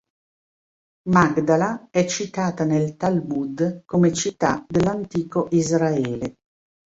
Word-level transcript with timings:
Magdala 1.09 1.89
è 1.91 2.07
citata 2.07 2.63
nel 2.63 2.97
Talmud 2.97 3.83
come 3.85 4.11
città 4.11 4.65
dell'antico 4.67 5.47
Israele. 5.51 6.37